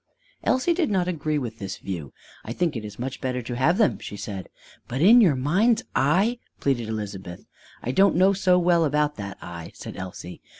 [0.43, 2.11] Elsie did not agree with this view.
[2.43, 4.49] "I think it is much better to have them," she said.
[4.87, 7.45] "But in your mind's eye" pleaded Elizabeth.
[7.83, 10.41] "I don't know so well about that eye!" said Elsie.